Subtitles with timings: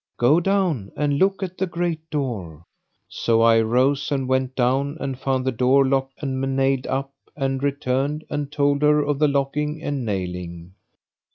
[0.17, 2.63] Go down and look at the great door."
[3.07, 7.61] So I arose and went down and found the door locked and nailed up and
[7.61, 10.73] returned and told her of the locking and nailing.